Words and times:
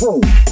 Show. 0.00 0.49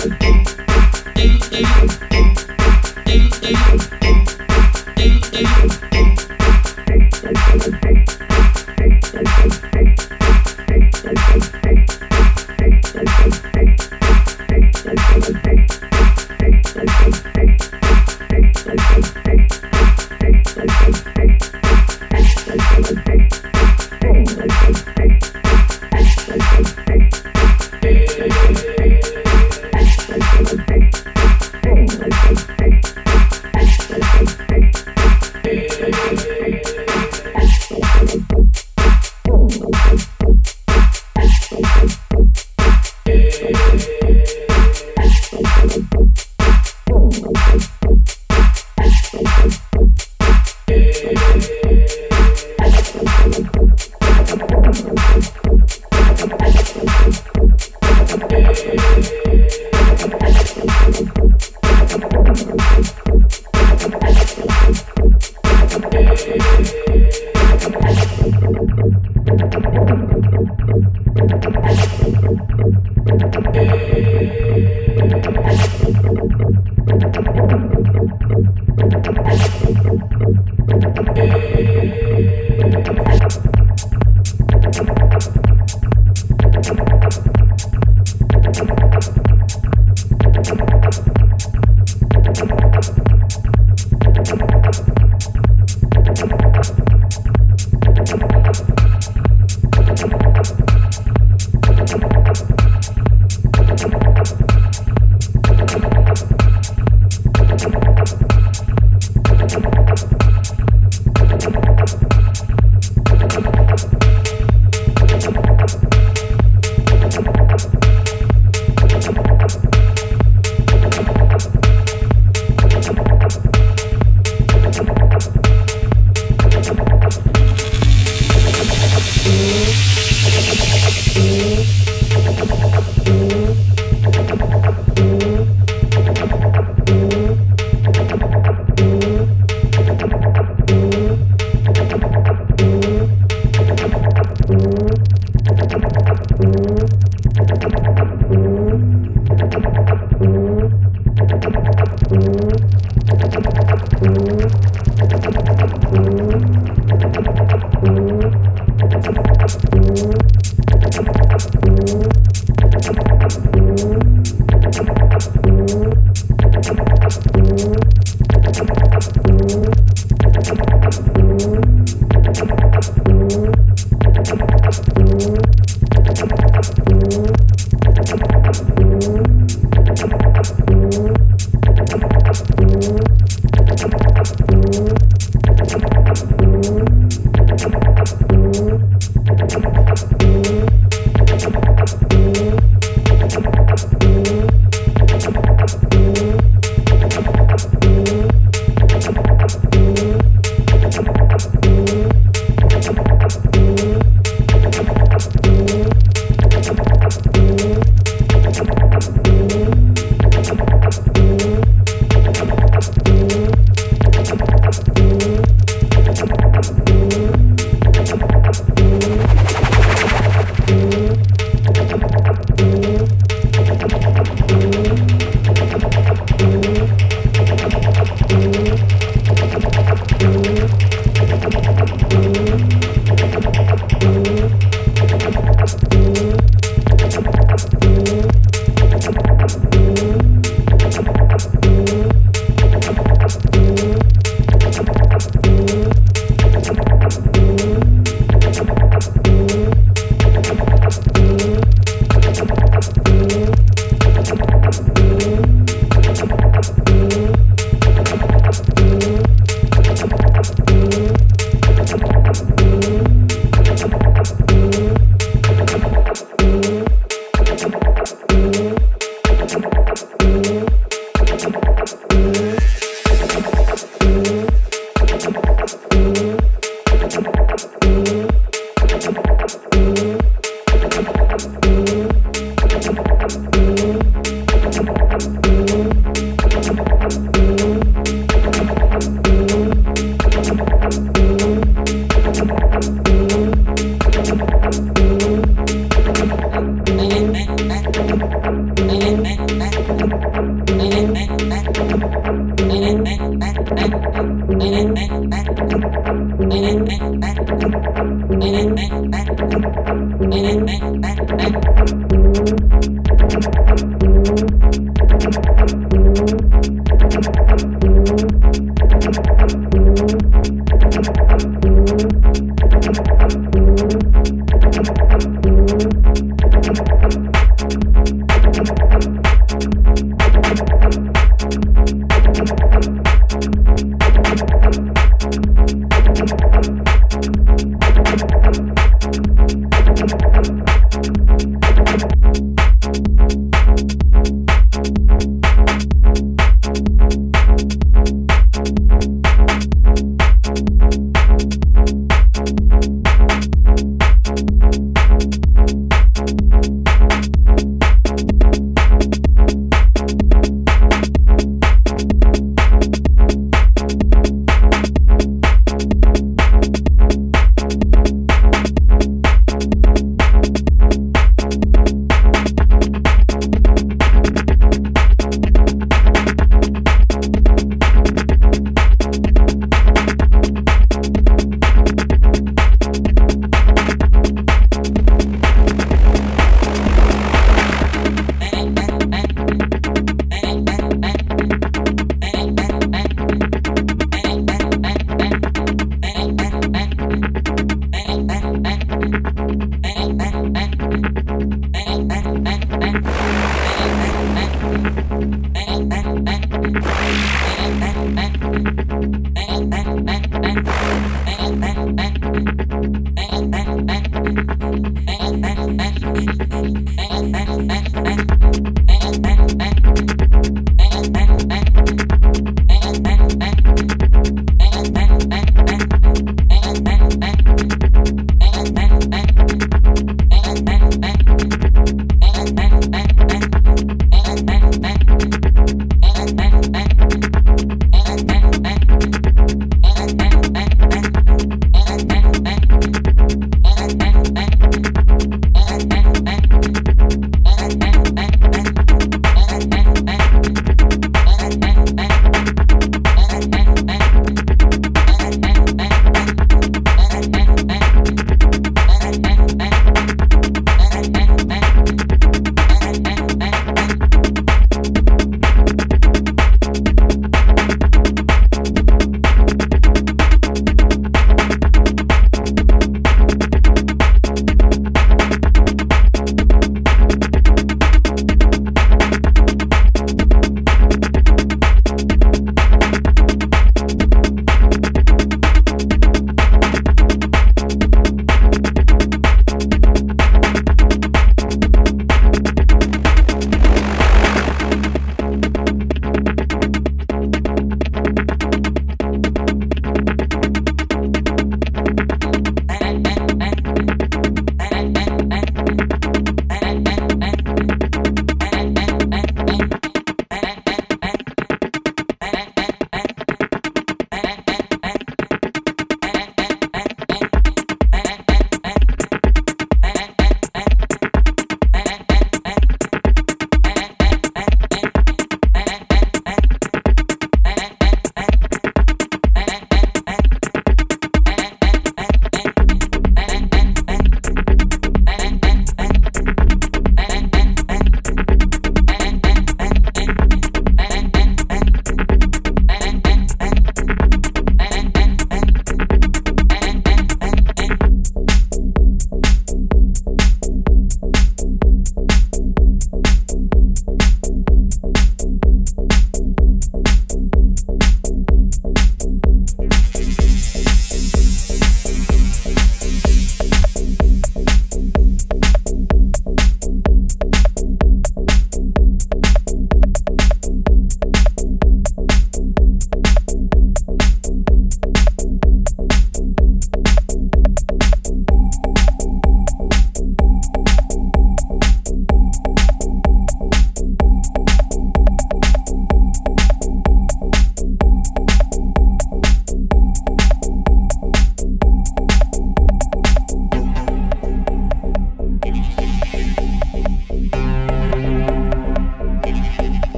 Thank 0.00 0.27